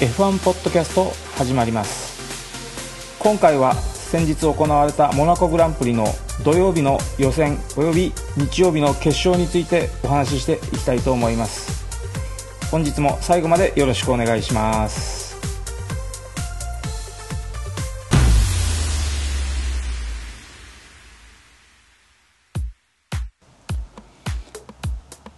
[0.00, 3.18] F1 ポッドキャスト始まります。
[3.18, 6.06] 今回は先日行われたモナコグランプリの
[6.42, 11.84] 土曜日の予選および日曜日の決勝についてお話ししていきたいと思います。
[12.70, 15.38] 本日も最後までよろしくお願いします。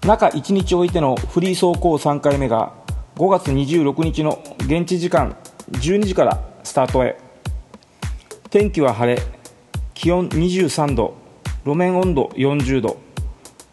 [0.07, 2.81] 中1日置いてのフリー走行3回目が
[3.17, 5.37] 5月26日の現地時間
[5.71, 7.19] 12時からスタートへ。
[8.49, 9.21] 天気は晴れ
[9.93, 11.15] 気温23度
[11.67, 12.97] 路面温度40度。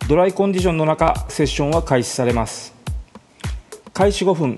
[0.09, 2.75] ドライコンディションの中セッションは開始されます。
[3.93, 4.57] 開始5分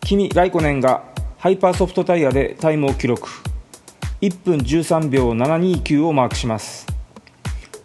[0.00, 1.04] キミ・ライコネンが
[1.38, 3.28] ハイパーソフトタイヤでタイムを記録。
[4.22, 6.84] 1分13秒729をマークします。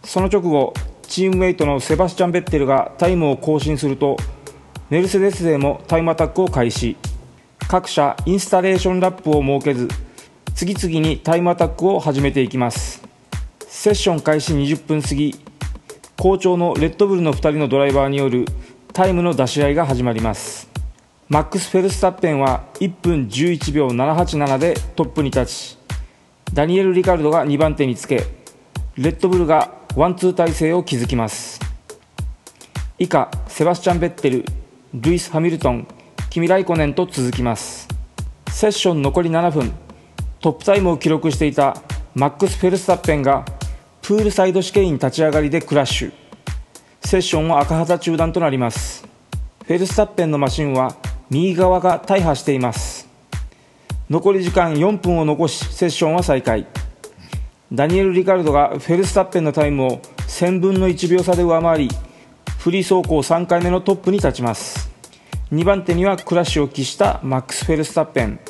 [0.02, 4.16] その直後チームメイトのセバスチャン・ベッテルがタイムを更新すると
[4.92, 6.98] メルセデス勢もタイムアタックを開始。
[7.66, 9.88] 各社インスタレーションラップを設けず
[10.54, 13.02] 次々にタイムアタックを始めていきます。
[13.60, 15.34] セッション開始20分過ぎ
[16.18, 18.44] 好調のレッドブルの2人のドライバーによる
[18.92, 20.68] タイムの出し合いが始まります。
[21.30, 25.78] マックス・フェルスタッペンは1分11秒787でトップに立ち
[26.52, 28.26] ダニエル・リカルドが2番手につけ
[28.98, 31.58] レッドブルがワンツー体制を築きます。
[32.98, 34.44] 以下セバスチャン・ベッテル
[34.94, 35.88] ルイス・ハミルトン
[36.28, 37.88] キミ・ライコネンと続きます。
[38.50, 39.72] セッション残り7分。
[40.38, 41.78] トップタイムを記録していた
[42.14, 43.42] マックス・フェルスタッペンが
[44.02, 46.12] プールサイドシケイン立ち上がりでクラッシュ。
[47.00, 49.08] セッションは赤旗中断となります。
[49.64, 50.94] フェルスタッペンのマシンは
[51.30, 53.08] 右側が大破しています。
[54.10, 56.66] 残り時間4分を残しセッションは再開。
[57.72, 61.88] ダニエル・リカルドがフェルスタッペンのタイムを1000分の1秒差で上回り
[62.62, 64.91] フリー走行3回目のトップに立ちます。
[65.52, 68.40] 2番手にはクラッシュを喫したマックス・フェルスタッペン。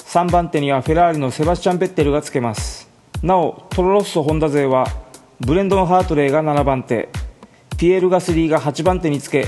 [0.00, 2.88] 3番手にはフェラーリのセバスチャン・ベッテルがつけます。
[3.22, 4.86] なおトロロッソホンダ勢は
[5.40, 7.08] ブレンドン・ハートレーが7番手。
[7.76, 9.46] ピエール・ガスリーが8番手につけ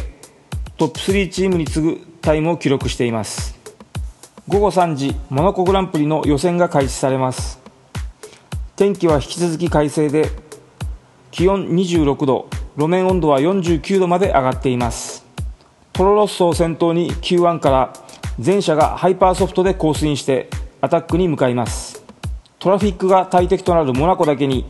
[0.77, 3.59] トップ3チームに次ぐタイムを記録しています。
[4.47, 7.61] 午後3時モナコグランプリの予選が開始されます。
[8.77, 10.29] 天気は引き続き快晴で
[11.31, 15.10] 気温26度路面温度は49度まで上がっています。
[15.93, 17.93] トロロッソを先頭に Q1 から
[18.39, 20.49] 全車がハイパーソフトでコースインして
[20.81, 22.03] アタックに向かいます。
[22.59, 24.65] トラフィックが大敵となるモナコだけに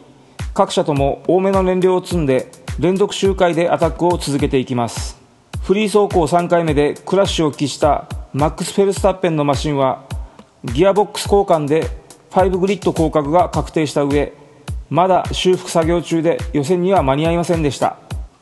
[0.55, 5.21] 各社とも多めの燃料を積んで連続周回でアタックを続けていきます。
[5.63, 10.05] フリー走行3回目でクラッシュを喫したマックス・フェルスタッペンのマシンは
[10.65, 11.87] ギアボックス交換で
[12.31, 14.33] 5グリッド降格が確定した上
[14.89, 17.99] まだ修復作業中で予選には間に合いませんでした。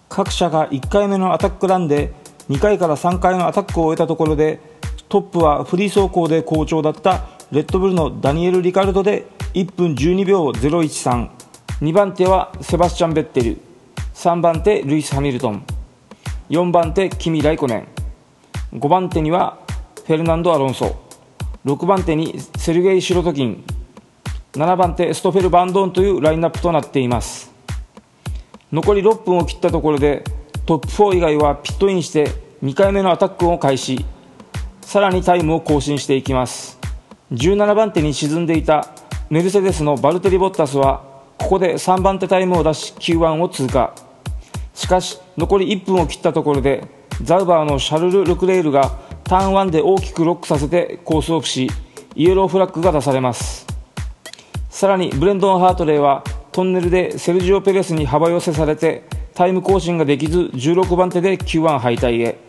[0.09, 2.13] 各社が1回目のアタックランで
[2.49, 4.61] 2回から3回のアタックを終えたところで
[5.09, 11.39] トップはフリー走行で好調だったレッドブルのダニエル・リカルドで1分12秒013
[11.81, 13.57] 2番手はセバスチャン・ベッテル。
[14.15, 15.65] 3番手ルイス・ハミルトン。
[16.51, 17.89] 4番手キミ・ライコネン。
[18.77, 19.61] 5番手には
[20.05, 20.97] フェルナンド・アロンソ。
[21.65, 23.63] 6番手にセルゲイ・シロトキン。
[24.55, 27.53] 7番手ストフェル・バンドーンというラインナップとなっています。
[28.73, 30.25] 残り6分を切ったところで
[30.69, 32.31] トップ4以外はピットインして
[32.63, 34.05] 2回目のアタックを開始。
[34.83, 36.79] さらにタイムを更新していきます。
[37.33, 38.87] 17番手に沈んでいた
[39.31, 43.95] メルセデスのバルテリ・ボッタスはここで3番手タイムを出し Q1 を通過。
[44.75, 46.87] しかし残り1分を切ったところで
[47.23, 51.71] ザウバーのシャルル・ルクレールがターン1で大きくロックさせてコースオフし
[52.15, 53.67] イエローフラッグが出されます。
[54.69, 59.09] さらにブレンドン・ハートレーはトンネルでセルジオ・ペレスに幅寄せされて
[59.39, 62.41] タイム更新ができず16番手で Q1 敗退へ。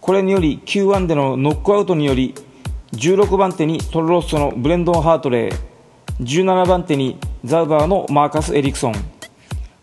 [0.00, 2.32] これにより Q1 でのノックアウトにより
[2.92, 5.58] 16番手にトロロッソのブレンドン・ハートレー。
[6.20, 8.94] 17番手にザウバーのマーカス・エリクソン。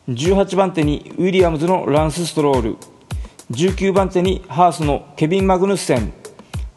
[0.07, 2.77] 18番手にウィリアムズのランス・ストロール。
[3.51, 6.13] 19番手にハースのケビン・マグヌッセン。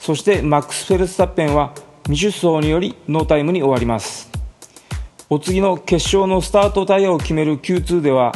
[0.01, 1.73] そしてマックス・フェルスタッペンは
[2.07, 4.29] 未出走によりノータイムに終わります。
[5.31, 8.33] お次の決勝のスタートタイヤを決める Q2 では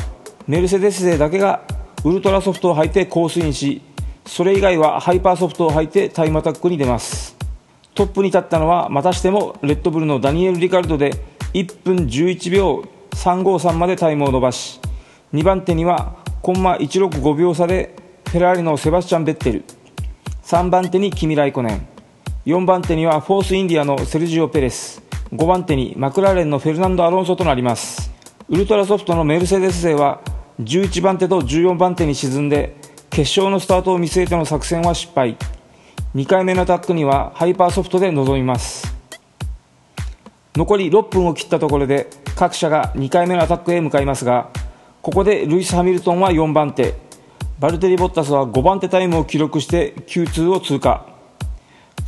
[0.46, 1.62] メルセデス勢だけが
[2.04, 3.82] ウルトラソフトを履いてコースインし
[4.26, 7.36] それ以外はハイパーソフトを履いてタイムアタックに出ます。
[7.94, 11.12] トップに立ったのはまたしてもレッドブルのダニエル・リカルドで
[11.52, 14.80] 1分11秒353までタイムを伸ばし
[15.34, 17.94] 2番手にはコンマ165秒差で
[18.30, 19.64] フェラーリのセバスチャン・ベッテル。
[20.44, 21.86] 3番手にキミ・ライコネン。
[22.46, 25.02] 4番手にはフォースインディアのセルジオ・ペレス。
[25.32, 28.10] 5番手にマクラーレンのフェルナンド・アロンソとなります。
[28.50, 30.22] ウルトラソフトのメルセデス勢は
[30.58, 32.74] 11番手と14番手に沈んで
[33.08, 35.36] 決勝のスタートを見据えての作戦は失敗。
[36.16, 38.92] 2回目のアタックにはハイパーソフトで臨みます。
[40.56, 44.50] 残り6分を切ったところで各車が2回目のアタックへ向かいますが
[45.00, 46.94] ここでルイス・ハミルトンは4番手。
[47.60, 51.06] バルテリ・ボッタスは5番手タイムを記録して Q2 を通過。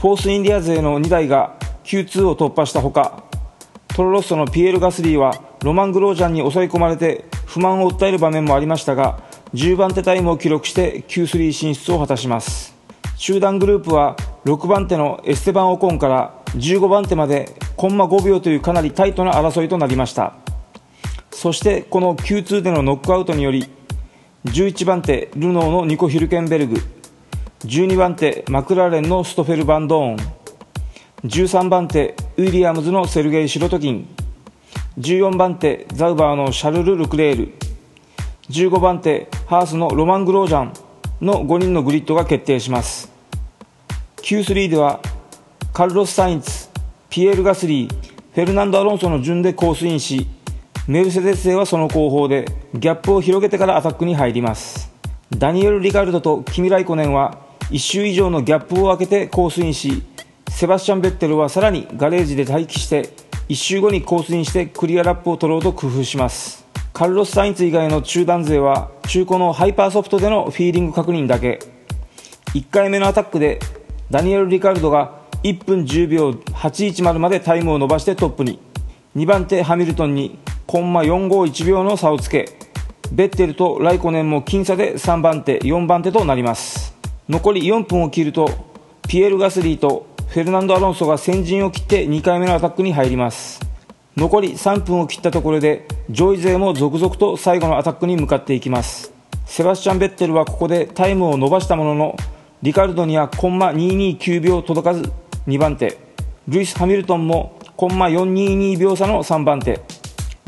[0.01, 1.55] フォースインディア勢の2台が
[1.85, 3.31] Q2 を突破したほか
[3.95, 9.23] トロロッソのピエール・ガスリーはロマン・グロージャンに襲い込まれて不満を訴える場面もありましたが
[9.53, 12.75] 10番手タイムを記録して Q3 進出を果たします。
[13.17, 14.17] 集団グループは
[14.47, 20.35] 6番手のエステバン・オコンから15番手までコンマ5秒というかなりタイトな争いとなりました。
[21.31, 23.69] そしてこの Q2 でのノックアウトにより
[24.47, 26.77] 11番手ルノーのニコ・ヒルケンベルグ
[27.67, 30.42] 12番手マクラーレンのストフェル・バンドーン
[31.25, 34.09] 13番手ウィリアムズのセルゲイ・シロトキン。
[34.99, 37.55] 14番手ザウバーのシャルル・ルクレール。
[38.51, 40.73] 15番手ハースのロマン・グロージャン
[41.21, 43.09] の5人のグリッドが決定します。
[44.17, 45.01] Q3 では
[45.73, 46.69] カルロス・サインツ
[47.09, 50.27] ピエール・ガスリーフェルナンド・アロンソの順でコースインし
[50.89, 54.91] メルセデス勢はその後方でギャップを広げてからアタックに入ります。
[55.31, 57.39] ダニエル・リカルドとキミ・ライコネンは
[57.71, 60.03] 1周以上のギャップを空けてコースインし
[60.63, 63.09] セバスチャン・ベッテルはさらにガレージで待機して
[63.49, 66.65] 1周後にコースインしてクリアラップを取ろうと工夫します。
[66.93, 71.59] カルロス・サインツ以外の中団勢は中古のハイパーソフトでのフィーリング確認だけ。
[72.55, 73.59] 1回目のアタックで
[74.09, 78.61] ダニエル・リカルドが1分10秒810までタイムを伸ばしてトップに。
[79.17, 80.39] 2番手ハミルトンに
[80.69, 82.49] コンマ451秒の差をつけ。
[83.11, 86.95] ベッテルとライコネンも僅差で3番手4番手となります。
[87.29, 88.49] 残り4分を切ると
[89.09, 93.61] ピエール・ガスリーとフェルナンド・アロンソが先陣を切って2回目のアタックに入ります。
[94.17, 99.13] 残り3分を切ったところで上位勢も続々と最後のアタックに向かっていきます。
[99.45, 102.17] セバスチャン・ベッテルはここでタイムを伸ばしたものの
[102.63, 105.13] リカルドにはコンマ229秒届かず
[105.47, 105.99] 2番手。
[106.49, 109.83] ルイス・ハミルトンもコンマ422秒差の3番手。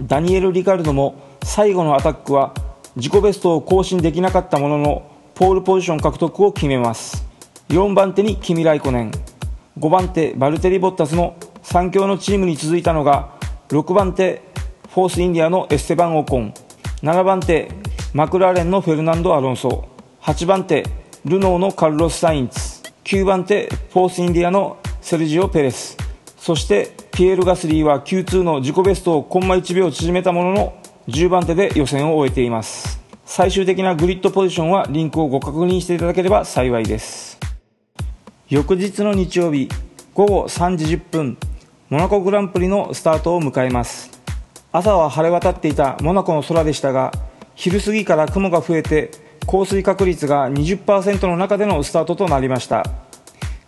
[0.01, 2.55] ダニエル・リカルドも最後のアタックは
[2.97, 7.27] 自己ベストを更新できなかったもののポールポジション獲得を決めます。
[7.69, 9.34] 4番手にキミ・ライコネン。
[9.79, 13.35] 5番手バルテリ・ボッタスの3強のチームに続いたのが
[13.69, 14.43] 6番手
[14.88, 16.55] フォースインディアのエステバン・オコン
[17.03, 17.71] 7番手
[18.12, 19.88] マクラーレンのフェルナンド・アロンソ
[20.23, 20.85] 8番手
[21.25, 25.97] ルノーのカルロス・サインツ9番手フォースインディアのセルジオ・ペレス
[26.37, 33.00] そしてピエール・ガスリーは Q2 の自己ベストをコンマ1秒縮めたものの10番手で予選を終えています。
[33.25, 37.38] 最終的なグリッドポジションはリンクをご確認していただければ幸いです。
[38.55, 39.69] 翌日の日曜日
[40.15, 41.37] 午後3時10分
[41.91, 44.12] モナコグランプリのスタートを迎えます。
[44.71, 47.11] 朝は晴れ渡っていたモナコの空でしたが
[47.56, 49.11] 昼過ぎから雲が増えて
[49.47, 52.85] 降水確率が20%の中でのスタートとなりました。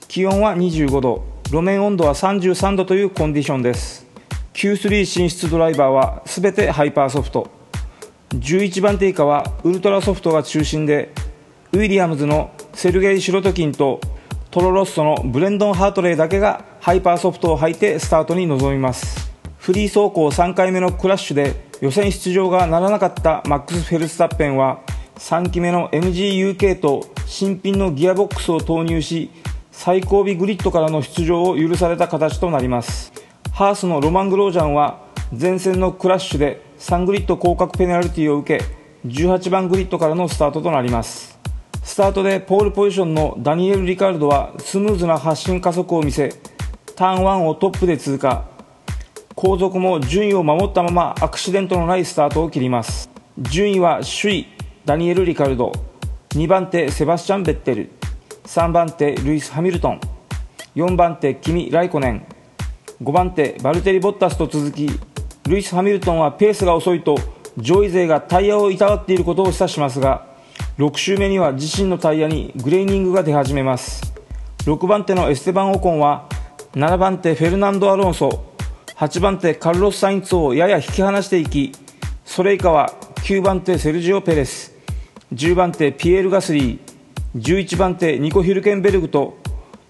[0.06, 4.06] 気温は25度路面温度は33度というコンディションです。
[4.54, 7.50] Q3 進出ドライバーは全てハイパーソフト。
[8.30, 11.12] 11番手以下はウルトラソフトが中心で
[11.72, 14.00] ウィリアムズのセルゲイ・シロトキンと
[14.56, 19.30] トロロッソのブレンドン・ハートレイだけがハイパーソフトを履いてスタートに臨みます。
[19.58, 24.80] フリー走行3回目のクラッシュで予選出場がならなかったマックス・フェルスタッペンは
[25.16, 29.30] 3基目の MGUK と新品のギアボックスを投入し
[29.72, 33.12] 最後尾グリッドからの出場を許された形となります。
[33.52, 35.02] ハースのロマン・グロージャンは
[35.38, 38.64] 前戦のクラッシュで3グリッド降格ペナルティを受け
[39.06, 41.36] 18番グリッドからのスタートとなります。
[41.86, 46.30] スタートでポールポジションのダニエル・リカルドはスムーズな発進加速を見せ
[46.96, 48.44] ターン1をトップで通過。
[49.36, 53.08] 後続も順位を守ったままアクシデントのないスタートを切ります。
[53.38, 54.46] 順位は首位
[54.84, 55.70] ダニエル・リカルド。
[56.30, 57.90] 2番手セバスチャン・ベッテル。
[58.44, 60.00] 3番手ルイス・ハミルトン。
[60.74, 62.26] 4番手キミ・ライコネン。
[63.00, 64.90] 5番手バルテリ・ボッタスと続き
[65.48, 67.16] ルイス・ハミルトンはペースが遅いと
[67.56, 70.35] 上位勢がタイヤをいたわっていることを示唆しますが
[70.78, 74.12] 6周目には自身のタイヤにグレーニングが出始めます。
[74.66, 76.28] 6番手のエステバン・オコンは
[76.74, 78.52] 7番手フェルナンド・アロンソ
[78.96, 81.72] 8番手カルロス・サインツをやや引き離していき
[82.26, 82.90] それ以下は
[83.24, 84.74] 9番手セルジオ・ペレス
[85.32, 86.78] 10番手ピエール・ガスリー
[87.40, 89.38] 11番手ニコ・ヒルケンベルグと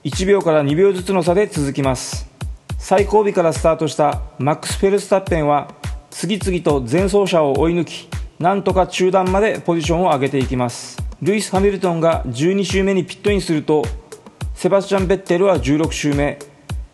[0.05, 2.31] 1秒から2秒ずつの差で続きます。
[2.79, 5.69] 最後尾からスタートしたマックス・フェルスタッペンは
[6.11, 10.99] 次々と前走者を追い抜きなんとか中段までポジションを上げていきます。
[11.23, 13.83] ルイス・ハミルトンが12周目にピットインすると
[14.55, 16.39] セバスチャン・ベッテルは16周目。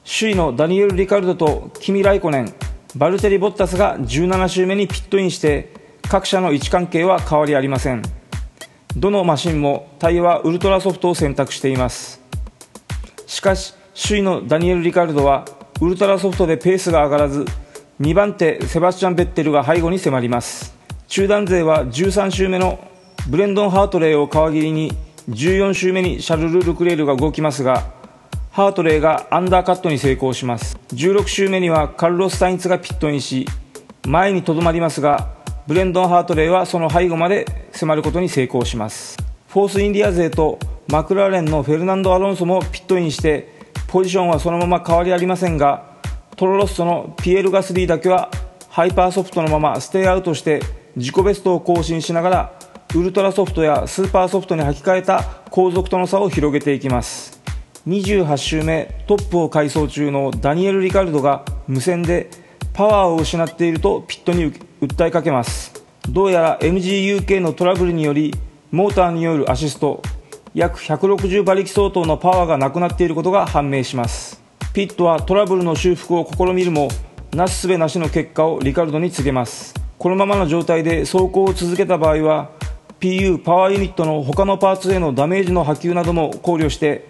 [0.05, 2.55] 首位のダニエル・リカルドとキミ・ライコネン。
[2.95, 5.73] バルテリ・ボッタスが17周目にピットインして
[6.09, 8.03] 各社の位置関係は変わりありません。
[8.97, 12.21] どのマシンもタイヤはウルトラソフトを選択しています。
[13.27, 15.47] しかし首位のダニエル・リカルドは
[15.81, 17.47] ウルトラソフトでペースが上がらず
[18.01, 20.82] 2番手セバスチャン・ベッテルが背後に迫ります。
[21.13, 22.89] 中団勢は13周目の
[23.29, 24.93] ブレンドン・ハートレイを皮切りに
[25.29, 27.93] 14周目にシャルル・ルクレールが動きますが
[28.51, 30.79] ハートレイがアンダーカットに成功します。
[30.95, 33.47] 16周目にはカルロス・サインツがピットインし
[34.07, 35.35] 前にとどまりますが
[35.67, 39.19] ブレンドン・ハートレイはその背後まで迫ることに成功します。
[39.49, 43.53] フォースインディア勢とマクラーレンのフェルナンド・アロンソもピットインして
[43.87, 45.85] ポジションはそのまま変わりありませんが
[46.37, 48.31] トロロッソのピエール・ガスリーだけは
[48.71, 50.63] ハイパーソフトのままステイアウトして
[50.97, 52.53] 自己ベストを更新しながら
[52.95, 57.41] ウルトラソフトやスーパーソフトに履き替えた後続との差を広げていきます。
[57.89, 62.31] 28周目トップを快走中のダニエル・リカルドが無線で
[62.75, 65.73] パワーを失っているとピットに訴えかけます。
[66.09, 68.35] どうやら MGUK のトラブルにより
[68.71, 70.03] モーターによるアシスト
[70.55, 74.43] 約160馬力相当のパワーがなくなっていることが判明します。
[74.75, 76.89] ピットはトラブルの修復を試みるも
[77.33, 79.82] なすすべなしの結果をリカルドに告げます。
[80.03, 82.51] このままの状態で走行を続けた場合は
[82.99, 87.07] PU パワーユニットの他のパーツへのダメージの波及なども考慮して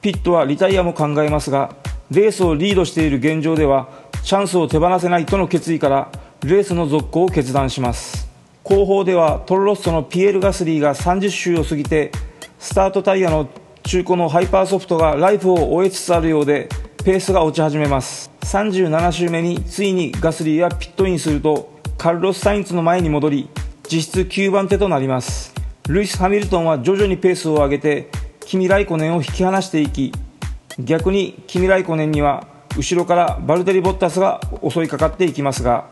[0.00, 1.76] ピットはリタイアも考えますが
[2.10, 3.90] レースをリードしている現状では
[4.24, 6.10] チャンスを手放せないとの決意から
[6.42, 8.26] レースの続行を決断します。
[8.64, 12.10] 後方ではトロロッソのピエール・ガスリーが30周を過ぎて
[12.58, 13.50] スタートタイヤの
[13.82, 16.70] 中古のハイパーソフトがライフを終えつつあるようで
[17.04, 18.30] ペースが落ち始めます。
[18.40, 21.69] 37周目についにガスリーはピットインすると
[22.00, 23.50] カルロス・サインツの前に戻り
[23.86, 25.52] 実質9番手となります。
[25.86, 30.10] ルイス・ハミルトンは徐々にペースを上げてキミ・ライコネンを引き離していき
[30.78, 35.88] 逆にキミ・ライコネンには後ろからバルテリ・ボッタスが襲いかかっていきますが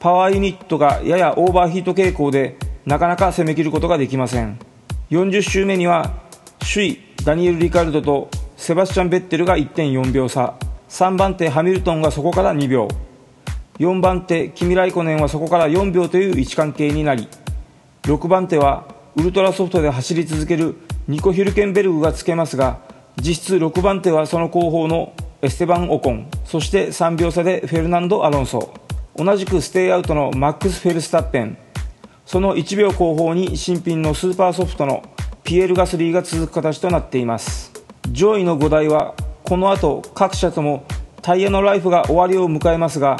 [0.00, 4.58] パワーユニットがややオーバーヒート傾向でなかなか攻めきることができません。
[5.10, 6.10] 40周目には
[6.58, 10.54] 首位ダニエル・リカルドとセバスチャン・ベッテルが1.4秒差。
[10.88, 12.88] 3番手ハミルトンがそこから2秒。
[13.78, 17.28] 4番手キミ・ライコネンはそこから4秒という位置関係になり
[18.02, 18.86] 6番手は
[19.16, 20.76] ウルトラソフトで走り続ける
[21.08, 22.80] ニコ・ヒュルケンベルグがつけますが
[23.20, 25.12] 実質6番手はその後方の
[25.42, 28.72] エステバン・オコンそして3秒差でフェルナンド・アロンソ。
[29.16, 31.58] 同じくステイアウトのマックス・フェルスタッペン。
[32.24, 35.02] その1秒後方に新品のスーパーソフトの
[35.44, 37.72] ピエール・ガスリーが続く形となっています。
[38.10, 39.14] 上位の5台は
[39.44, 40.84] この後各社とも
[41.22, 43.16] タイヤのライフが終わりを迎えますが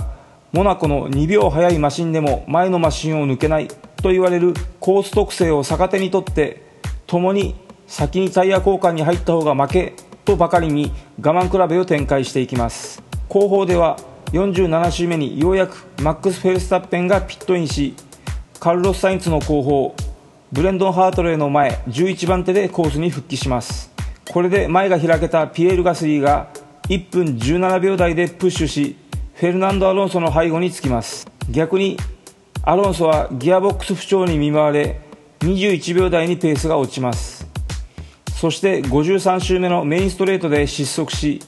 [0.53, 6.63] モナコの2秒速いマシンでも前のマシンを抜けないと言われるコース特性を逆手にとって
[7.07, 7.55] 共に
[7.87, 9.95] 先にタイヤ交換に入った方が負け
[10.27, 10.93] とばかりに
[11.23, 13.03] 我慢比べを展開していきます。
[13.31, 13.99] 後方では
[14.33, 17.95] 47周目にようやくマックス・フェルスタッペンがピットインし
[18.61, 19.97] カルロス・サインツの後方
[20.53, 23.91] ブレンドン・ハートレーの前11番手でコースに復帰します。
[24.31, 26.49] これで前が開けたピエール・ガスリーが
[26.91, 28.97] 1分17秒台でプッシュし
[29.43, 31.27] フェルナンド・アロンソの背後につきます。
[31.51, 31.97] 逆に
[32.63, 35.01] アロンソはギアボックス不調に見舞われ
[35.41, 37.45] 21秒台にペースが落ちます。
[38.37, 41.41] そして53周目のメインストレートで失速し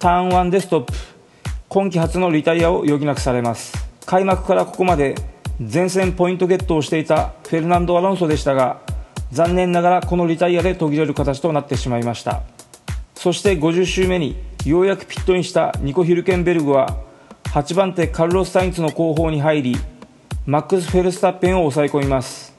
[0.00, 0.92] ターン1でストップ。
[1.68, 3.72] 今季初のリタイアを余儀なくされます。
[4.06, 5.14] 開幕からここまで
[5.60, 8.80] 前線ポイントゲットをしていたフェルナンド・アロンソでしたが
[9.30, 12.42] 残念ながらこのリタイアで途切れる形となってしまいました。
[13.14, 14.34] そして50周目に
[14.64, 17.05] ようやくピットインしたニコ・ヒルケンベルグは
[17.56, 19.76] 8番手カルロス・サインツの後方に入り
[20.44, 22.54] マックス・フェルスタッペンを抑え込みます。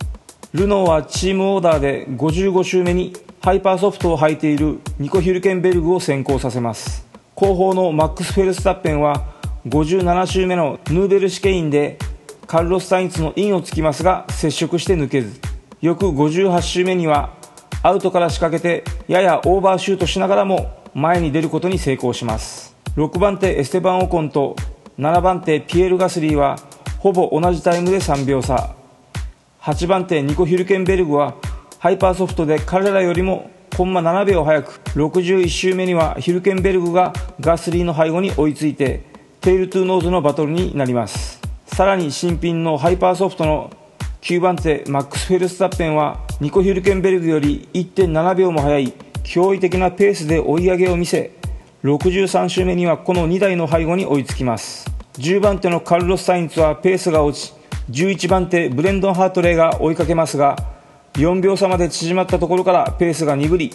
[0.54, 7.06] ルノーはチームオーダーで55周目にハイパーソフトを履いているニコ・ヒルケンベルグを先行させます。
[7.36, 9.28] 後方のマックス・フェルスタッペンは
[9.68, 12.00] 57周目のヌーベルシケインで
[12.48, 15.40] カルロス・サインツのインをつきますが接触して抜けず
[15.80, 17.36] 翌58周目には
[17.84, 22.76] アウトから仕掛けてややオーバーシュートしながらも前に出ることに成功します。
[22.96, 24.56] 6番手エステバン・オコンと
[25.00, 26.58] 7番手ピエール・ガスリーは
[26.98, 28.74] ほぼ同じタイムで3秒差。
[29.62, 31.36] 8番手ニコ・ヒルケンベルグは
[31.78, 39.04] ハイパーソフトで彼らよりもコンマ7秒早く61周目にはヒルケンベルグがガスリーの背後に追いついて
[39.40, 41.40] テールトゥノーズのバトルになります。
[41.68, 43.70] さらに新品のハイパーソフトの
[44.22, 51.37] 9番手マックス・フェルスタッペンはニコ・ヒルケンベルグより1.7秒も速い驚異的なペースで追い上げを見せ
[51.88, 54.92] 63周目にはこの2台の背後に追いつきます。
[55.20, 57.54] 10番手のカルロス・サインツはペースが落ち
[57.90, 60.58] 11番手ブレンドン・ハートレイが追いかけますが
[61.14, 63.74] 4秒差まで縮まったところからペースが鈍り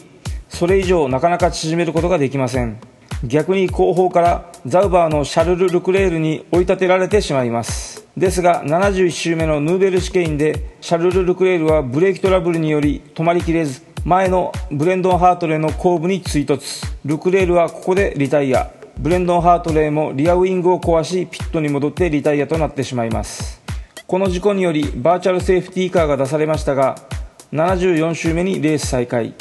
[0.50, 2.78] それ以上なかなか縮めることができません。
[3.24, 8.04] 逆に後方からザウバーのシャルル・ルクレールに追い立てられてしまいます。
[8.14, 16.84] ですが71周目のヌーベル試験でシャルル・ルクレールはブレーキトラブルにより止まりきれず前のブレンドン・ハートレーの後部に追突。
[17.04, 18.68] ルクレールはここでリタイア。
[18.98, 23.62] ブレンドン・ハートレーもリアウィングを壊しピットに戻ってリタイアとなってしまいます。
[24.08, 26.96] この事故によりバーチャルセーフティーカーが出されましたが
[27.52, 29.34] 74周目にレース再開。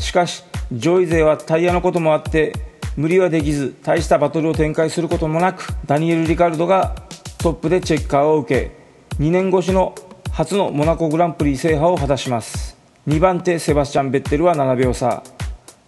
[0.00, 0.42] しかし
[0.72, 2.54] 上位勢はタイヤのこともあって
[2.96, 6.96] 無理はできず大したバトルを展開することもなくダニエル・リカルドが
[7.38, 8.70] トップでチェッカーを受
[9.18, 9.94] け2年越しの
[10.32, 12.81] 初のモナコグランプリ制覇を果たします。
[13.08, 15.24] 2番手セバスチャン・ベッテルは7秒差。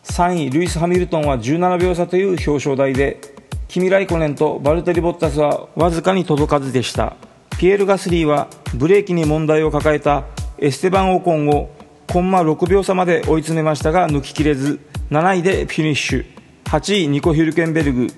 [0.02, 3.20] 3位ルイス・ハミルトンは17秒差という表彰台で
[3.68, 7.14] キミ・ライコネンとバルテリ・ボッタスはわずかに届かずでした。
[7.56, 10.24] ピエール・ガスリーはブレーキに問題を抱えた
[10.58, 11.70] エステバン・オコンを
[12.08, 14.80] コンマ6秒差まで追い詰めましたが抜ききれず
[15.12, 16.26] 7位でフィニッシュ。
[16.64, 18.08] 8位ニコ・ヒュルケンベルグ。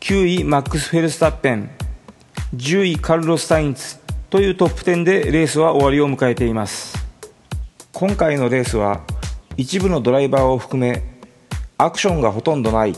[0.00, 1.70] 9位マックス・フェルスタッペン。
[2.54, 3.96] 10位カルロス・サインツ。
[4.28, 7.07] というトップ10でレースは終わりを迎えています。
[7.98, 9.00] 今回のレースは
[9.56, 11.02] 一部のドライバーを含め
[11.78, 12.94] アクションがほとんどない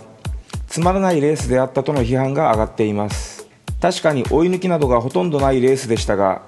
[0.67, 3.49] つまらないレースであったとの批判が上がっています。
[3.81, 6.43] 確かに追い抜きなどがほとんどないレースでしたが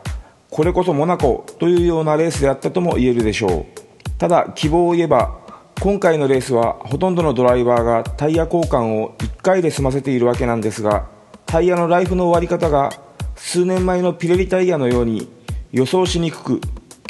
[0.50, 4.11] これこそモナコというようなレースであったとも言えるでしょう。
[4.18, 5.40] ただ希望を言えば
[5.80, 11.06] 今回のレースはほとんどのドライバーがタイヤ交換を1回で済ませているわけなんですが
[11.47, 12.90] タイヤのライフの終わり方が
[13.35, 15.32] 数年前のピレリタイヤのように
[15.73, 16.61] 予想しにくく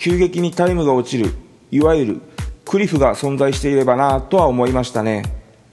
[0.03, 1.33] 急激にタイムが落ちる
[1.71, 2.21] いわゆる
[2.65, 5.23] クリフが存在していればなとは思いましたね。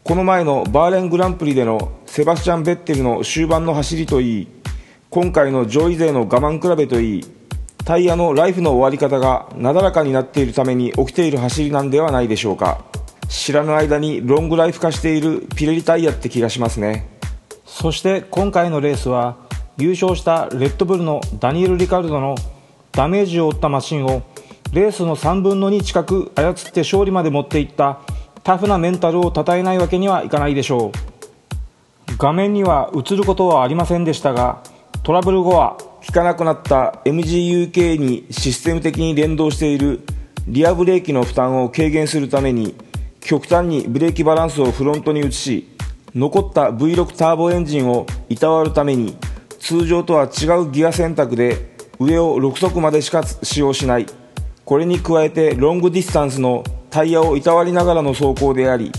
[0.04, 4.48] この前のバーレングランプリでのセバスチャン・ベッテルの終盤の走りといい
[5.10, 7.26] 今回の上位勢の我慢比べといい
[7.84, 12.86] タイヤのライフの終わり方がなだらかになっているために起きている走りなんではないでしょうか。
[13.30, 17.18] 知らぬ間にロングライフ化しているピレリタイヤって気がしますね。
[17.66, 19.38] そして今回のレースは
[19.80, 22.36] 優勝したレッドブルのダニエル・リカルドの
[22.92, 24.24] ダメージを負ったマシンを
[24.74, 28.00] レースの3分の2近く操って勝利まで持っていった
[28.44, 31.10] タフなメンタルを称えないわけにはいかないでしょう。
[32.20, 34.62] 画面には映ることはありませんでしたが
[35.04, 40.02] トラブル後は効かなくなった MGUK にシステム的に連動している
[40.46, 42.76] リアブレーキの負担を軽減するために
[43.22, 45.68] 極端にブレーキバランスをフロントに移し
[46.14, 49.16] 残った V6 ターボエンジンをいたわるために
[49.60, 54.06] 通常とは違うギア選択で上を6速までしか使用しない。
[54.64, 58.92] これに加えてロングディスタンスのタイヤをいたわりながらの走行であり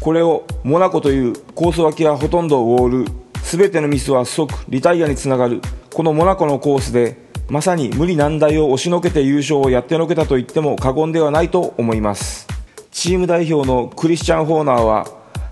[0.00, 5.60] これをモナコというコース脇はほとんどウォール全てのミスは即リタイアにつながる。
[5.92, 12.46] このモナコのコースでまさに無理難題を押しのけて優勝をやってのけたと言っても過言ではないと思います。
[12.92, 15.06] チーム代表のクリスチャン・ホーナーは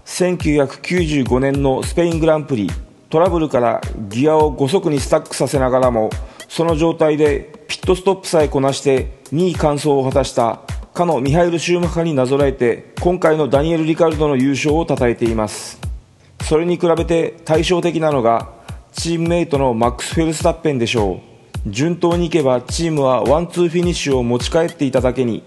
[0.04, 2.70] 1995年のスペイングランプリ
[3.10, 6.10] トラブルからギアを5速にスタックさせながらも
[6.48, 10.60] その状態でピットストップさえこなして2位完走を果たした
[10.94, 15.78] かのミハエル・シューマッハになぞらえて今回のダニエル・リカルドの優勝を称えています。
[16.42, 18.48] それに比べて対照的なのが
[18.92, 21.20] チームメイトのマックス・フェルスタッペンでしょ
[21.66, 21.70] う。
[21.70, 25.42] 順当にいけばチームはワンツーフィニッシュを持ち帰っていただけに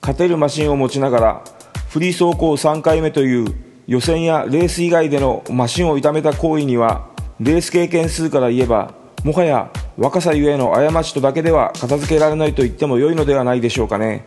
[0.00, 1.44] 勝てるマシンを持ちながら
[1.88, 3.54] フリー走行3回目という
[3.86, 7.08] 予選やレース以外でのマシンを痛めた行為には
[7.40, 14.24] レース経験数から言えばもはや若さゆえの過ちとだけでは片付けられないと言っても良いのではないでしょうかね。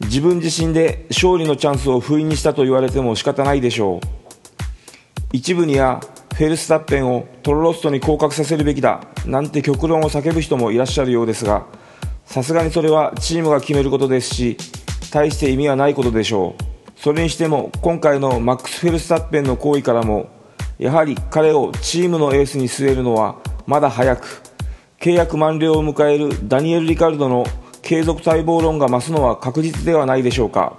[0.00, 4.00] 自分自身で勝利のチャンスを封印にしたと言われても仕方ないでしょう。
[5.30, 6.00] 一部には
[6.36, 11.66] フェルスタッペンをトロロストに降格させるべきだなんて極論を叫ぶ人もいらっしゃるようですが
[12.24, 14.56] さすがにそれはチームが決めることですし
[15.12, 16.98] 大して意味はないことでしょう。
[16.98, 20.30] それにしても今回のマックス・フェルスタッペンの行為からも
[20.78, 24.42] やはり彼をチームのエースに据えるのはまだ早く
[25.00, 27.44] 契約満了を迎えるダニエル・リカルドの
[27.82, 30.76] 継続待望論が増すのは確実ではないでしょうか。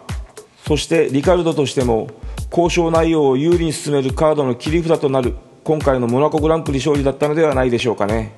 [0.66, 2.10] そしてリカルドとしても
[2.52, 8.34] 交渉内容を有利に進めるカードの切り札となる今回のモナコグランプリ勝利だったのではないでしょうかね。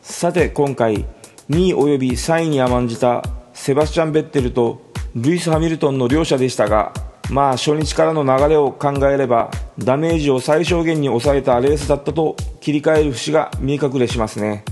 [0.00, 1.04] さて今回
[1.50, 4.82] 2位および3位に甘んじたセバスチャン・ベッテルと
[5.14, 6.92] ルイス・ハミルトンの両者でしたが
[7.32, 14.66] まあ初日からの流れを考えればダメージを最小限に抑えたレースだったと切り替える節が見え隠れしますね。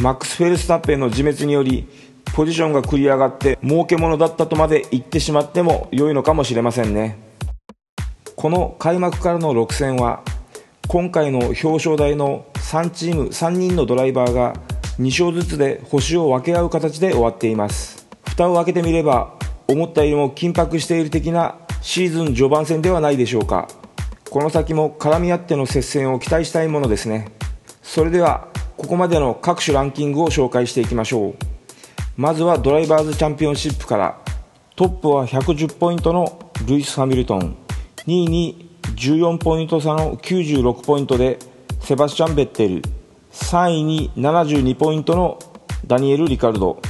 [0.00, 1.88] マックス・フェルスタッペンの自滅により
[2.32, 7.18] ポジションが繰り上がって儲けものだったとまで言ってしまっても良いのかもしれませんね。
[8.36, 10.22] この開幕からの6戦は
[10.86, 14.54] 今回の表彰台の3チーム3人のドライバーが
[15.00, 18.06] 2勝ずつで星を分け合う形で終わっています。
[18.28, 19.34] 蓋を開けてみれば
[19.66, 23.68] 思ったよりも緊迫している的なシーズン序盤戦ではないでしょうか。
[24.28, 27.30] この先も絡み合っての接戦を期待したいものですね。
[27.80, 31.34] それではここまでの各種ランキングを紹介していきましょう。
[32.16, 34.18] まずはドライバーズチャンピオンシップから。
[34.74, 37.56] トップは110ポイントのルイス・ハミルトン。
[38.08, 41.38] 2位に14ポイント差の96ポイントで
[41.80, 42.82] セバスチャン・ベッテル。
[43.30, 45.38] 3位に72ポイントの
[45.86, 46.82] ダニエル・リカルド。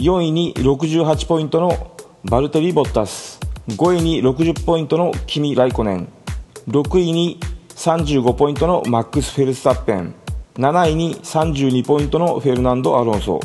[0.00, 3.40] 4位に68ポイントのバルテリ・ボッタス。
[3.68, 6.08] 5位に60ポイントのキミ・ライコネン。
[6.68, 10.14] 6位に35ポイントのマックス・フェルスタッペン。
[10.56, 13.40] 7位に32ポイントのフェルナンド・アロンソ。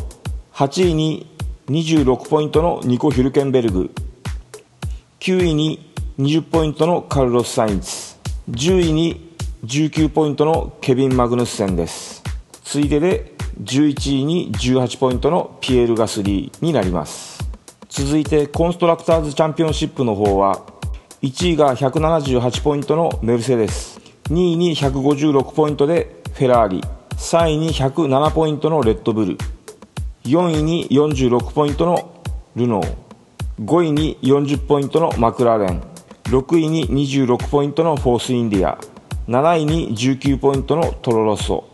[0.54, 1.26] 8位に
[1.68, 3.92] 26ポイントのニコ・ヒルケンベルグ。
[5.22, 8.18] 9位に20ポイントのカルロス・サインツ。
[8.52, 12.22] 10位に19ポイントのケビン・マグヌッセンです。
[12.66, 17.29] ついでで11位に18ポイントのピエール・ガスリーになります。
[17.90, 20.64] 続いてコンストラクターズチャンピオンシップの方は
[21.24, 24.00] 1位が178ポイントのメルセデス
[24.30, 29.38] 2位に156ポイントでフェラーリ3位に107ポイントのレッドブル
[30.24, 32.22] 4位に46ポイントの
[32.56, 32.96] ルノー
[33.66, 35.82] 5位に40ポイントのマクラーレン
[36.26, 38.80] 6位に26ポイントのフォースインディア
[39.28, 41.68] 7位に19ポイントのトロロッソ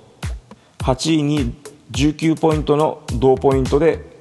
[0.77, 1.53] 8位に
[1.91, 4.17] 19ポイントの同ポイントで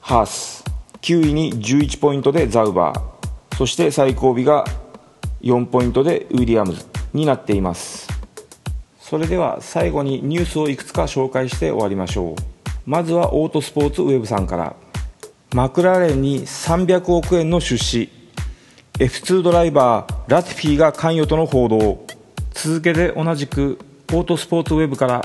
[0.00, 0.73] ハース。
[1.04, 3.56] 9位に11ポイントでザウバー。
[3.56, 4.64] そして最後尾が
[5.42, 8.08] 4ポイントでウィリアムズになっています。
[8.98, 12.34] それでは最後にニュースをいくつか紹介して終わりましょう。
[12.86, 14.76] まずはオートスポーツウェブさんから。
[15.52, 18.08] マクラーレンに300億円の出資。
[18.94, 22.06] F2 ドライバーラティフィーが関与との報道。
[22.54, 23.78] 続けて同じく
[24.10, 25.20] オートスポーツウェブから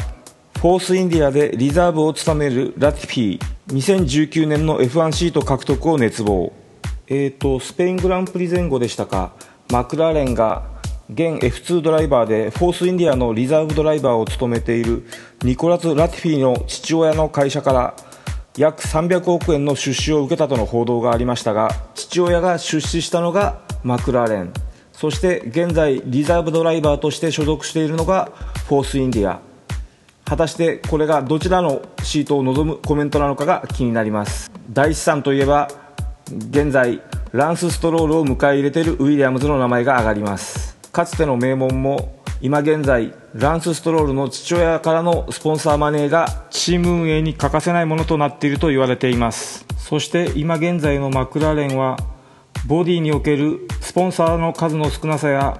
[0.57, 3.48] フォースインディアでリザーブを務めるラティフィー。
[3.69, 6.51] 2019年の F1 シート獲得を熱望
[7.07, 9.31] えーとスペイングランプリ前後でしたか。
[9.71, 10.63] マクラーレンが
[11.11, 15.05] 現 F2 ドライバーでフォースインディアのリザーブドライバーを務めている
[15.43, 17.95] ニコラス・ラティフィーの父親の会社から
[18.57, 24.53] 約300億円の出資を受けたとの報道がありましたが父親が出資したのがマクラーレン。
[24.91, 28.31] そして現在リザーブドライバーとして所属しているのが
[28.67, 29.48] フォースインディア。
[30.29, 34.51] 果たしてこれがどちらのシートを望むコメントなのかが気になります。
[34.69, 35.69] 大資産といえば
[36.27, 40.77] 現在ランス・ストロールを迎え入れているウィリアムズの名前が挙がります。
[40.91, 49.65] かつての名門も今現在ランス・ストロールの父親からのスポンサーマネーがチーム運営に欠かせないものとなっていると言われています。
[49.79, 51.97] そして今現在のマクラーレンは
[52.67, 55.59] ボディにおけるスポンサーの数の少なさや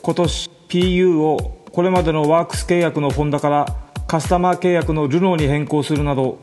[0.00, 3.66] 今年 PU をこれまでのワークス契約のホンダから
[4.08, 6.38] カスタマー契約のルノーに変更するなど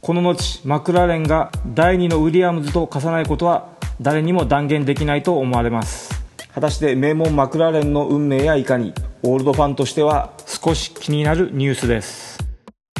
[0.00, 3.68] この後マクラーレンが第2のウィリアムズと化さないことは
[4.00, 6.24] 誰にも断言できないと思われます。
[6.54, 12.38] 果たして名門マクラーレンの運命やいかにオールドファンとしては少し気になるニュースです。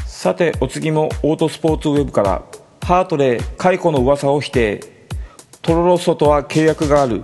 [0.05, 2.43] さてお次もオートスポーツウェブから
[2.83, 4.81] ハートレー解雇の噂を否定。
[5.63, 7.23] トロロッソとは契約がある。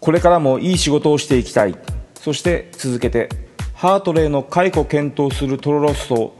[0.00, 1.76] これからもいい仕事をしていきたい。
[2.14, 3.49] そして続けて
[3.80, 6.34] ハートレーの解雇検討するトロロッソ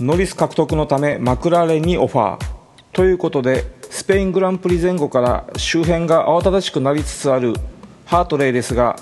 [0.00, 2.46] ノリス獲得のためマクラーレンにオファー
[2.90, 7.54] ということでスペイングランプリ前後から周辺が慌ただしくなりつつある
[8.06, 8.96] ハートレイですが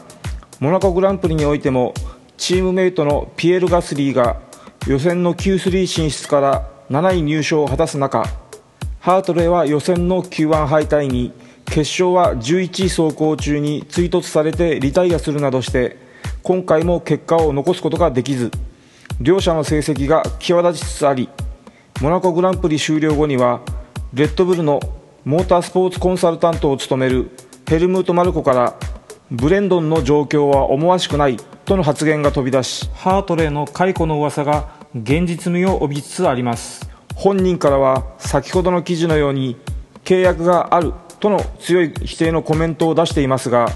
[0.60, 1.94] モナコグランプリにおいても
[2.36, 4.38] チームメイトのピエール・ガスリーが
[4.86, 8.22] 予選の Q3 進出から7位入賞を果たす中
[9.00, 11.32] ハートレイは予選の Q1 敗退に
[11.64, 16.07] 決勝は11位走行 中に追突されてリタイアするなどして
[16.48, 18.50] 今回も結果を残すことができず
[19.20, 21.28] 両者の成績が際立ちつつあり
[22.00, 23.60] モナコグランプリ終了後には
[24.14, 24.80] レッドブルの
[25.26, 27.30] モータースポーツコンサルタントを務める
[27.68, 28.78] ヘルムート・マルコから
[29.30, 36.88] ブレンドンの状況は思わしくないとの発言が飛び出しハートレーの解雇の噂が現実味を帯びつつあります。
[37.14, 39.58] 本人からは先ほどの記事のように
[40.02, 43.68] 契約があるとの強い否定のコメントを出していますが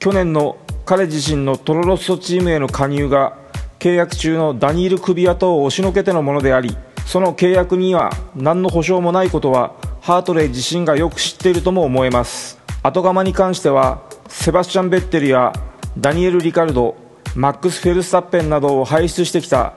[0.00, 3.36] 去年の彼自身のトロロッソチームへの加入が
[3.78, 12.58] 契約中のダニール・クビアとを押しのけてのものでありその契約には何の保証もないことはハートレイ自身がよく知っているとも思えます。
[12.82, 15.52] 後釜に関してはセバスチャン・ベッテルや
[15.98, 16.96] ダニエル・リカルド
[17.34, 19.74] マックス・フェルスタッペンなどを輩出してきた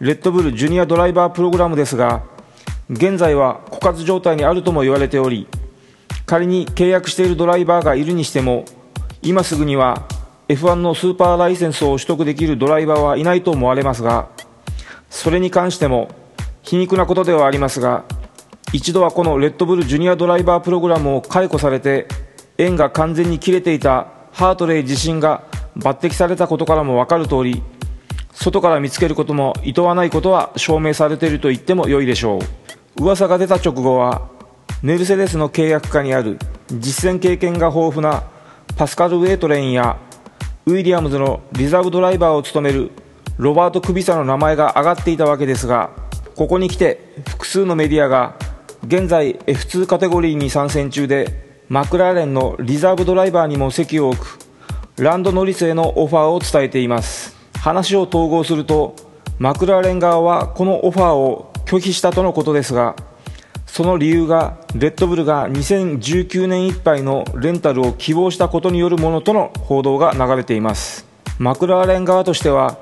[0.00, 2.24] レッドブルジュニアドライバープログラムですが
[2.90, 5.46] 現在は枯渇状態にあるとも言われており
[6.26, 8.64] 仮に契約しているドライバーがいるにしても
[9.22, 10.08] 今すぐには
[10.48, 14.28] F1 のスーパーライセンスを取得できるドライバーはいないと思われますが
[15.10, 16.08] それに関しても
[16.62, 18.04] 皮肉なことではありますが
[18.72, 22.08] 一度はこのレッドブルジュニアドライバープログラムを解雇されて
[22.56, 25.44] 縁が完全に切れていたハートレイ自身が
[25.76, 27.62] 抜擢されたことからも分かる通り
[28.32, 33.02] 外から見つけることも厭わないことは証明されていると言っても良いでしょう。
[33.02, 34.28] 噂が出た直後は
[34.82, 36.38] メルセデスの契約下にある
[36.70, 38.24] 実戦経験が豊富な
[38.76, 39.98] パスカル・ウェイトレインや
[40.68, 42.90] ウィリアムズのリザーブドライバーを務める
[43.38, 45.88] ロバート・クビサの名前が挙がっていたわけですが
[46.36, 48.36] ここに来て複数のメディアが
[48.86, 54.38] 現在 F2 カテゴリーに参戦中でマクラーレンのリザーブドライバーにも席を置く
[55.02, 57.34] ランド・ノリスへのオファーを伝えています。
[57.58, 58.94] 話を統合すると
[59.38, 62.94] マクラーレン側はこのオファーを拒否したとのことですが
[63.78, 71.06] その理由がレッドブルが2019年いっぱいのレンタルを希望したことによるものとの報道が流れています。
[71.38, 72.76] マクラーレン側としては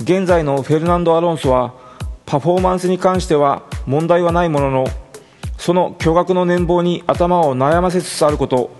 [0.00, 1.72] 現在のフェルナンド・アロンソは
[2.26, 4.84] パフォーマンスに関しては問題はないものの
[5.56, 8.70] その巨額の年俸に頭を悩ませつつあること。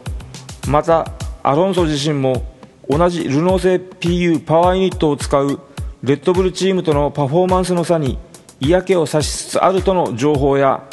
[0.69, 1.11] また
[1.43, 2.45] アロンソ自身も
[2.87, 5.59] 同じルノー製 PU パワーユニットを使う
[6.03, 8.19] レッドブルチームとのパフォーマンスの差に
[8.61, 10.87] 嫌気をさしつつあるとの情報や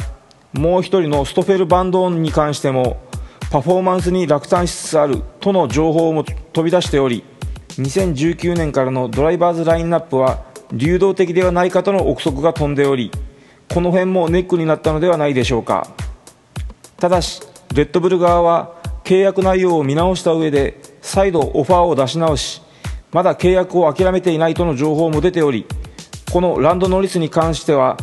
[0.53, 3.01] もう一人のストフェル・バンドーンに関しても
[3.51, 7.23] パフォーマンスに落胆しつつあるとの情報も飛び出しており
[7.77, 13.11] 2019年からのドライバーズラインナップは流動的ではないかとの憶測が飛んでおり
[13.73, 15.87] この辺もネックになったのではないでしょうか。
[16.99, 17.41] ただし
[17.73, 22.61] レッドブル側は契約内容を見直した上で再度オファーを出し直し
[23.13, 25.65] まだ契約を諦めていないとの情報も出ており
[26.31, 27.97] このランドノリスに関しては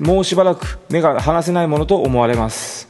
[0.00, 2.88] もうしばらく目が離せないものと思われます。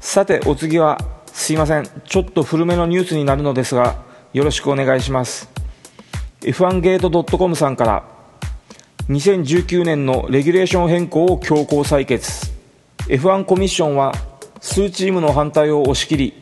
[0.00, 1.88] さてお次はすいません。
[2.04, 5.48] ちょっと古めのニュースになるのですがよろしくお願いします。
[6.40, 8.04] F1 ゲート .com さんから
[9.08, 12.52] 2019年のレギュレーション変更を強行採決。
[13.06, 14.12] F1 コミッションは
[14.60, 16.34] 数チームの反対を押し切り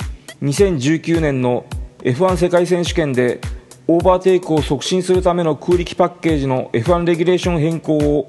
[0.43, 1.67] 2019年の
[2.01, 3.41] F1 世界選手権で
[3.87, 8.27] オーバーテイクを促進するための空力パッケージの F1 レギュレーション変更を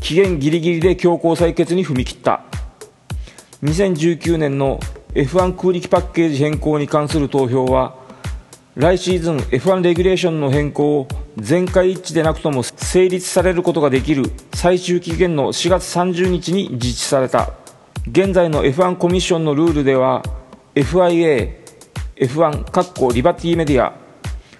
[0.00, 2.42] 期限ギリギリで強行採決に踏み切った。
[3.62, 4.78] 2019年の
[5.14, 7.96] F1 空力パッケージ変更に関する投票は
[8.74, 17.54] 来シーズン F1 レギュレーションの変更を全会一致でなくとも成立されることができる最終期限の4月30日に実施された。
[18.08, 20.22] 現在の F1 コミッションのルールでは
[20.74, 21.54] FIA、
[22.16, 23.94] F1 リバティメディア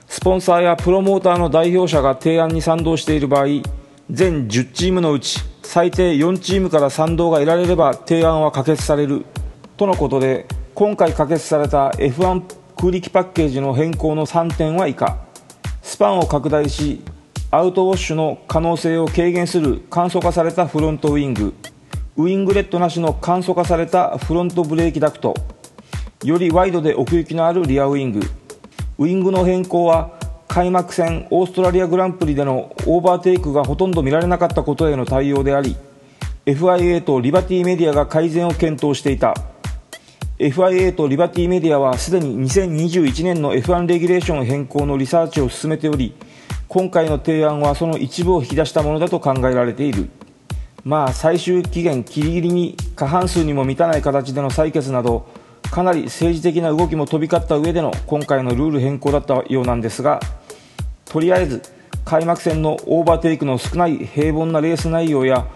[0.08, 3.62] スポンサーやプロモーターの代表者が提案に賛同している場合
[4.08, 9.26] 全10チームのうち最低4チームから賛同が得られれば提案は可決される。
[9.76, 12.42] とのことで今回可決された F1
[12.76, 15.18] 空力パッケージの変更の3点は以下。
[15.82, 17.02] スパンを拡大し
[17.50, 21.54] アウトウォッシュの可能性を軽減する簡素化されたフロントウイング。
[22.16, 25.34] ウイングレットなしの簡素化されたフロントブレーキダクト。
[26.22, 28.20] よりワイドで奥行きのあるリアウイング。
[28.98, 30.15] ウイングの変更は
[30.56, 35.76] 開幕戦オーストラリアグランプリでのオーバーテイクがほとんど見られなかったことへの対応であり
[36.46, 39.34] FIA とリバティメディアが改善を検討していた。
[40.38, 46.14] FIA とリバティメディアはすでに2021年の F1 レギュレーション変更のリサーチを進めており
[46.68, 50.08] 今回の提案はその一部を引き出したものだと考えられている。
[50.84, 55.28] まあ最終期限ギリギリに過半数にも満たない形での採決など
[55.70, 60.20] かなり政治的な動きも飛び交った上での今回のルール変更だったようなんですが
[61.06, 61.62] とりあえず
[62.04, 65.46] 開幕戦のオーバーテイクの少ない平凡なレース内容や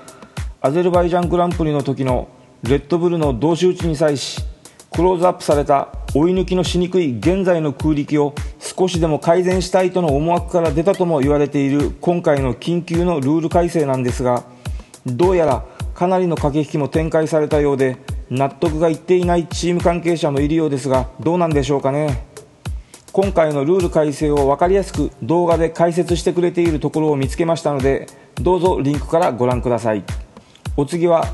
[0.60, 2.28] アゼルバイジャングランプリの時の
[2.62, 4.42] レッドブルの同士打ちに際し
[4.92, 14.44] クローズアップされた追い抜きのしにくい現在の空力を少しでも改善したいとの思惑から出たとも言われている今回の緊急のルール改正なんですが
[15.06, 17.98] どうやらかなりの駆け引きも展開されたようで
[18.30, 22.29] 納得がいっていないチーム関係者もいるようですがどうなんでしょうかね。
[23.12, 30.04] 今回のルール改正を分かりやすく動画で解説してくれているところを見つけましたのでどうぞリンクからご覧ください。
[30.76, 31.24] お次は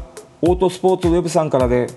[0.40, 1.88] オートスポーツウェブさんからで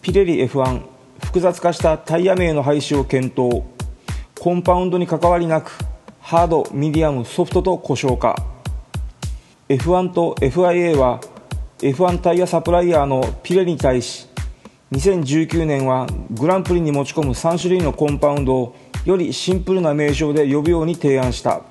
[0.00, 0.82] ピレリ F1
[1.24, 3.64] 複雑化したタイヤ名の廃止を検討。
[4.38, 5.72] コンパウンドに関わりなく
[6.20, 8.36] ハード、ミディアム、ソフトと故障化。
[9.68, 11.20] F1 と FIA は
[11.78, 14.28] F1 タイヤサプライヤーのピレに対し
[14.92, 21.62] 2019年はグランプリに持ち込む3種類のコンパウンドをよりシンプルな名称で呼ぶように提案した。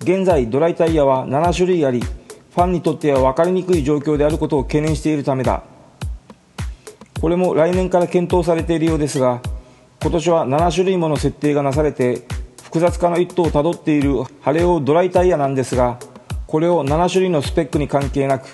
[0.00, 5.62] 現在ドライタイヤは7種類ありファンにとっては分かりにくい状況であることを懸念しているためだ。
[7.20, 9.40] これも来年から検討されているようですが
[10.02, 12.22] 今年は7種類もの設定がなされて
[12.62, 15.98] 複雑化の一途をたどっている晴れ用ドライタイヤなんですが
[16.46, 18.48] これを7種類のスペックに関係なく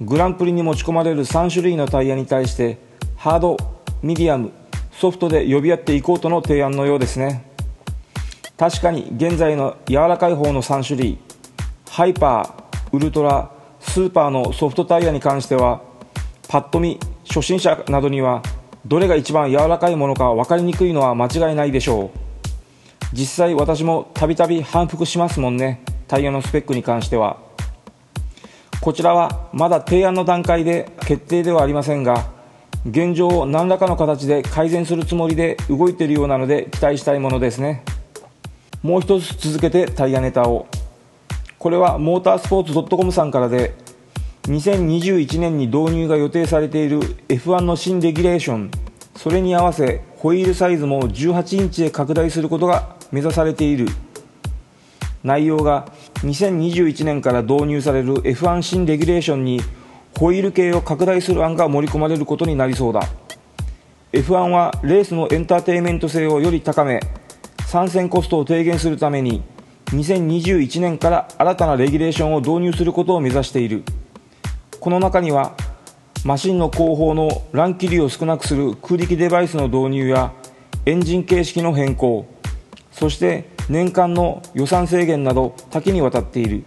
[0.00, 2.78] グランプリに持ち込まれる3種類のタイヤに対して
[3.16, 3.56] ハード、
[4.02, 4.50] ミディアム、
[4.98, 7.44] ソフトで呼び合っていこうとの提案のようですね。
[8.56, 11.18] 確かに現在の柔らかい方の3種類
[11.90, 15.82] ハイパー、ウルトラ、スーパーのソフトタイヤに関しては
[16.48, 18.42] パッと見初心者などには
[18.86, 22.18] どれが一番柔らかいものか分かりにくいのは間違いないでしょう。
[23.12, 27.36] 実際私もたびたび反復しますもんねタイヤのスペックに関しては。
[28.80, 32.35] こちらはまだ提案の段階で決定ではありませんが
[32.88, 37.82] 現状を何らかの形で改善するつもりで動いているようなので期待したいものですね。
[38.82, 40.68] もう一つ続けてタイヤネタを。
[41.58, 43.74] これはモータースポーツ .com さんからで
[44.44, 48.70] 2021年に導入が予定されている F1 の新レギュレーション。
[49.16, 53.88] それに合わせホイールサイズも18インチへ拡大することが目指されている。
[55.24, 59.60] 内容が2021年から導入される F1 新レギュレーションに
[60.18, 63.02] ホイール系を拡大する案が盛り込まれることになりそうだ。
[64.12, 67.00] F1 はレースのエンターテインメント性をより高め
[67.66, 69.42] 参戦コストを低減するために
[69.86, 73.84] 2021年から新たなレギュレーションを導入することを目指している。
[74.80, 75.54] この中には
[76.24, 80.32] マシンの後方の乱気流を少なくする空力デバイスの導入や
[80.86, 82.26] エンジン形式の変更
[82.90, 86.64] そして年間の予算制限など多岐にわたっている。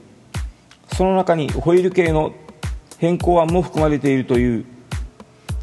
[0.94, 2.34] その中にホイール系の
[3.00, 4.66] 変更案も含まれているという。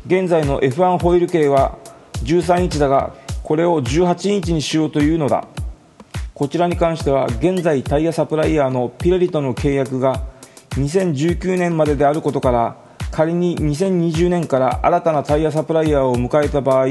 [0.07, 1.79] 現在の F1 ホイール系は
[2.25, 5.47] 13インチだがこれを18インチにしようというのだ。
[6.37, 10.23] こちらに関しては現在タイヤサプライヤーのピラリとの契約が
[10.73, 12.77] 2019年までであることから
[13.11, 16.89] 仮に2020年から新たなタイヤサプライヤーを迎えた場合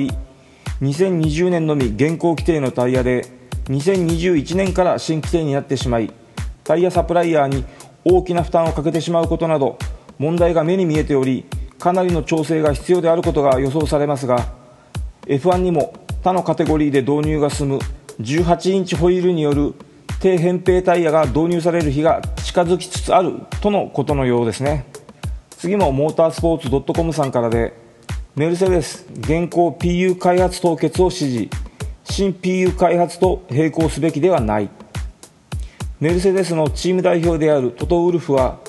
[0.81, 3.25] 2020年のみ現行規定のタイヤで
[3.65, 6.11] 2021年から新規定になってしまい
[6.63, 7.63] タイヤサプライヤーに
[8.03, 9.77] 大きな負担をかけてしまうことなど
[10.17, 11.45] 問題が目に見えており
[11.79, 14.53] かなりの調整が必要であることが予想されますが
[15.27, 17.79] F1 にも他のカテゴリーで導入が進む
[18.19, 19.73] 18インチホイールによる
[20.19, 24.85] 低扁平タイヤが導入される日が近づきつつあるとのことのようですね。
[25.51, 27.73] 次もモータースポーツ .com さんからで
[28.35, 31.49] メルセデス現行 PU 開発凍結を指示
[32.05, 34.69] 新 PU 開発と並行すべきではない。
[35.99, 38.59] メルセデスのチーム代表であるトト・ウルフは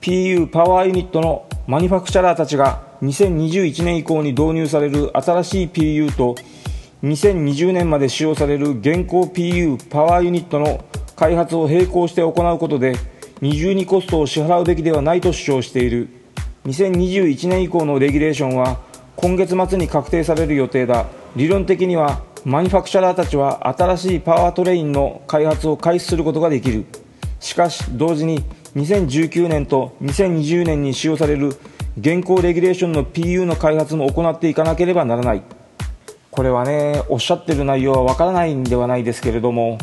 [0.00, 6.36] PU パワーユニットのマニファクチャラーたちが2021年以降に導入される新しい PU と
[7.02, 10.82] 2020年まで使用される現行 PU パワーユニットの
[11.16, 12.94] 開発を並行して行うことで
[13.42, 16.08] 二重にコストを支払うべきではないと主張している。
[16.64, 18.80] 2021年以降のレギュレーションは
[19.16, 21.08] 今月末に確定される予定だ。
[21.36, 26.86] 理論的にはマニファクチャラーたちは新しいパワートレインの開発を開始することができる。
[27.38, 28.42] しかし同時に
[28.76, 31.56] 2019年と2020年に使用される
[31.98, 35.42] 現行レギュレーションの PU の開発も行っていかなければならない。
[36.30, 39.78] これはねおっしゃってる内容はわからないんではないですけれども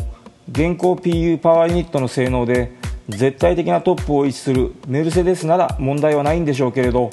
[0.50, 2.72] 現行 PU パワーユニットの性能で
[3.10, 7.10] 絶対的なトップを位置するメルセデスなら問題はないんでしょうけれど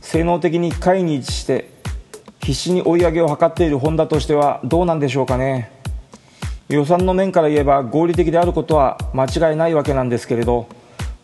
[0.00, 1.70] 性能的に下位に位置して
[2.40, 5.70] 必死に追い上げを図っているホンダとしてはどうなんでしょうかね。
[6.68, 10.66] 予算の面から言えば合理的であることは間違いないわけなんですけれど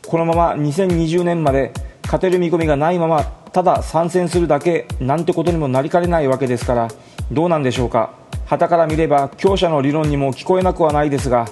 [0.06, 1.72] このまま2020年まで
[2.04, 6.88] 勝てる見込みがないままただ参戦するだけなんてことにもなりかねないわけですから
[7.30, 8.14] どうなんでしょうか。
[8.46, 11.46] 旗から見れば強者の理論にも聞こえなくはないですが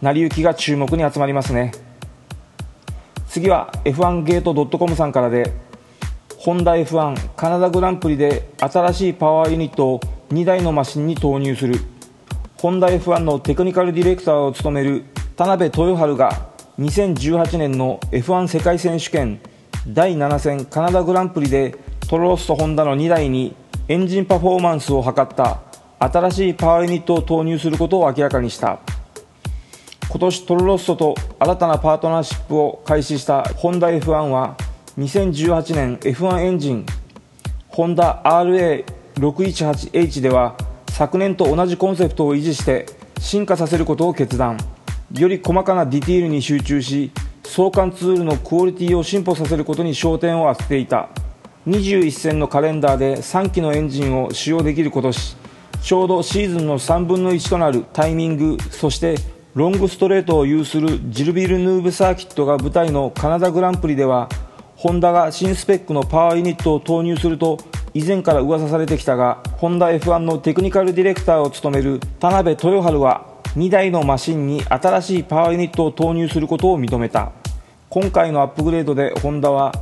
[0.00, 1.72] 成り行きが注目に集まりますね。
[3.28, 5.52] 次は F1 ゲート .com さんからで
[6.38, 11.80] ホンダ F1 カナダグランプリで新しいパワーユニットを2台のマシンに投入する。
[12.56, 15.04] ホンダ F1 のテクニカルディレクターを務める
[15.36, 16.47] 田辺豊春が
[16.78, 19.40] 2018年の F1 世界選手権
[19.88, 21.74] 第7戦カナダグランプリで
[22.08, 23.56] トロロッソホンダの2台に
[23.88, 25.60] エンジンパフォーマンスを図った
[25.98, 28.78] 新しいパワーユニットを投入することを明らかにした。
[30.08, 34.56] 今年トロロッソと新たなパートナーシップを開始したホンダ F1 は
[34.98, 36.86] 2018年 F1 エンジン
[37.66, 40.56] ホンダ RA618H では
[40.90, 42.86] 昨年と同じコンセプトを維持して
[43.18, 44.58] 進化させることを決断。
[45.14, 47.10] より細かなディティールに集中し
[47.44, 51.08] 相関ツールのクオリティを進歩させることに焦点を当てていた。
[51.68, 55.36] 21戦のカレンダーで3機のエンジンを使用できる今年
[55.82, 59.16] ちょうどシーズンの3分の1となるタイミングそして
[59.54, 64.30] ロングストレートを有するジルビルヌーブサーキットが舞台のカナダグランプリでは
[64.76, 67.58] ホンダが新スペックのパワーユニットを投入すると
[67.92, 77.32] 以前から噂されてきたがホンダ F1 のテクニカルディレクターを務める田辺豊春は2台のマシンに新しいパワーユニットを投入することを認めた。
[77.88, 79.72] 今回のアップグレードでホンダは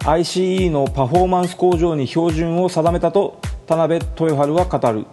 [0.00, 5.06] ICE のパフォーマンス向上に標準を定めたと田辺豊春は語る。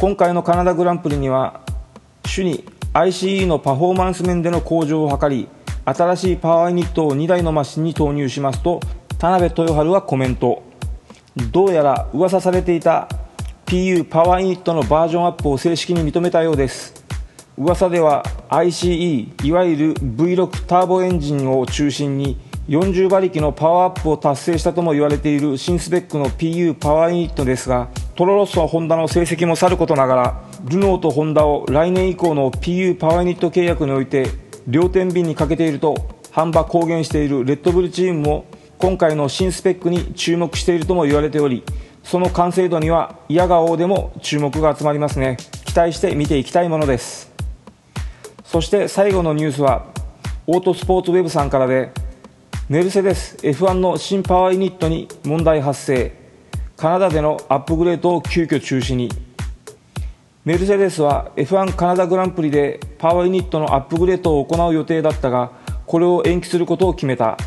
[0.00, 1.60] 今回のカナダグランプリには
[2.24, 5.48] 主に ICE のパフォーマンス面での向上を図り
[5.84, 8.80] 新しいパワーユニットを2台のマシンに投入しますと
[9.18, 10.62] 田辺豊春はコメント。
[11.50, 13.08] どうやら噂されていた
[13.66, 17.01] PU パワーユニットのバージョンアップを正式に認めたようです。
[17.62, 22.36] 噂では ICE いわゆる V6 ターボエンジンを中心に
[22.68, 34.26] 40馬力のパワーアップを達成したとも言われている新スペックの PU パワーユニットですがトロロッソホンダの成績もさることながらルノーとホンダを来年以降の PU パワーユニット契約において
[34.66, 35.94] 両天秤にかけていると
[36.32, 38.46] 販売公言しているレッドブルチームも
[38.78, 41.62] 今回の新スペックに注目しているとも言われており
[42.02, 45.36] その完成度には嫌顔でも注目が集まりますね。
[45.64, 47.31] 期待して見ていきたいものです。
[48.52, 49.86] そして最後のニュースは
[50.46, 51.90] オートスポーツウェブさんからで
[52.68, 56.12] メルセデス F1 の新パワーユニットに問題発生。
[56.76, 59.08] カナダでのアップグレードを急遽中止に。
[60.44, 65.52] メルセデスは F1 カナダグランプリでパワーユニットのアップグレードを行う予定だったが
[65.86, 67.38] これを延期することを決めた。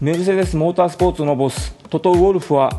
[0.00, 2.70] メルセデスモータースポーツのボストト・ウォルフは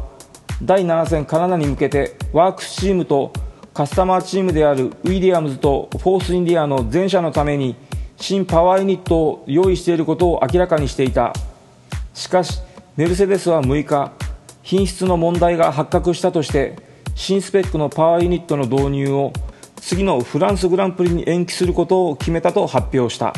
[0.63, 3.31] 第7戦カナダに向けてワークスチームと
[3.75, 7.75] カスタマーチームであるウィリアムズとフォースインディアの全社のために
[8.15, 11.33] 新パワーユニットを用意していることを明らかにしていた。
[12.13, 12.61] しかし
[12.95, 14.13] メルセデスは6日
[14.63, 16.77] 品質の問題が発覚したとして
[17.15, 19.33] 新スペックのパワーユニットの導入を
[19.75, 23.33] 次のフランスグランプリに延期することを決めたと発表した。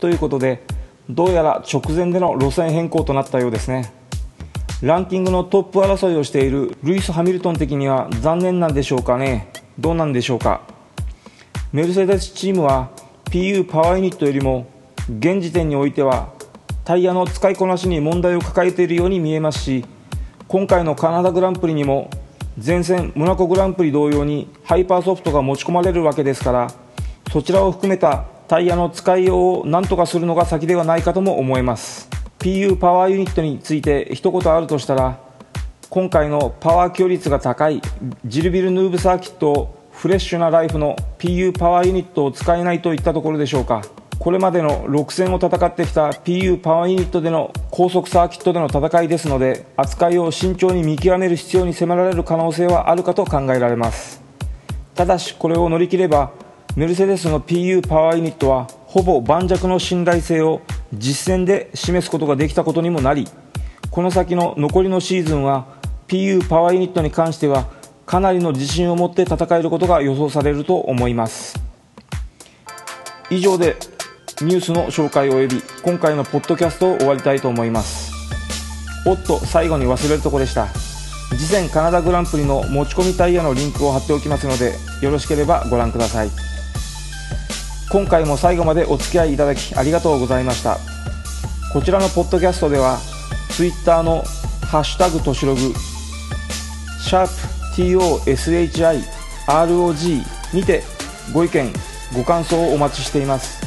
[0.00, 0.64] ということで
[1.08, 3.97] どうやら直前での路線変更となったようですね。
[4.80, 9.50] ランキングのトップ争いをしているルイス・ハミルトン的には残念なんでしょうかね。
[9.76, 10.60] どうなんでしょうか。
[11.72, 12.90] メルセデスチームは
[13.24, 14.68] PU パワーユニットよりも
[15.18, 16.32] 現時点においては
[16.84, 19.84] タイヤの使いこなしに問題を抱えているように見えますし
[20.46, 22.08] 今回のカナダグランプリにも
[22.64, 26.70] 前線モナコグランプリ同様にハイパーソフトが持ち込まれるわけですから
[27.32, 32.17] そちらを含めたタイヤの使いようを何とかするのが先ではないかとも思えます。
[32.38, 35.18] PU パワーユニットについて一言あるとしたら
[35.90, 37.82] 今回のパワー強率が高い
[38.24, 43.82] ジルビルヌーブサーキットをフレッシュなライフの PU パワーユニットを使えないといったところでしょうか。
[44.20, 54.20] これまでの6戦を戦ってきた PU パワーユニットでの高速サーキットでの戦いですので扱いを慎重に見極める必要に迫られる可能性はあるかと考えられます。
[54.94, 56.32] ただしこれを乗り切れば
[56.76, 60.62] メルセデスの PU パワーユニットはほぼ盤石の信頼性を
[60.92, 63.28] 実戦で示すことができたことにもなり
[63.90, 65.66] この先の残りのシーズンは
[66.06, 67.68] PU パワーユニットに関しては
[68.06, 71.62] かなりの自信を持って戦えることが予想されると思います。
[73.28, 73.76] 以上で
[74.40, 78.12] ニュースの紹介及び今回のポッドキャストを終わりたいと思います。
[79.06, 80.68] おっと最後に忘れるとこでした。
[81.30, 84.72] 次戦カナダグランプリの持ち込みタイヤのリンクを貼っておきますので
[85.02, 86.47] よろしければご覧ください。
[87.90, 90.78] 今回も最後までお付き合いいただきありがとうございました。
[91.72, 92.98] こちらのポッドキャストでは
[93.50, 94.24] Twitter の
[94.70, 95.60] 「ハッシュタグとしログ」
[97.00, 97.32] シャープ
[99.46, 100.82] TOSHIROG にて
[101.32, 101.72] ご意見
[102.14, 103.58] ご感想をお待ちしています。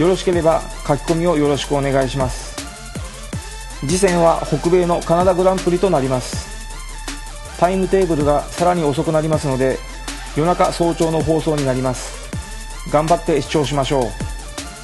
[0.00, 2.56] よろしければ書き込みをよろしくお願いします。
[3.80, 6.48] 次戦は北米のカナダグランプリとなります。
[7.58, 9.78] タイムテーブルがさらに遅くなりますので
[10.36, 12.25] 夜中早朝の放送になります。
[12.90, 14.02] 頑張って視聴しましょう。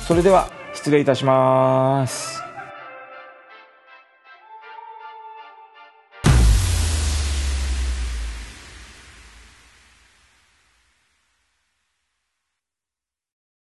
[0.07, 2.32] それでは失礼いたします。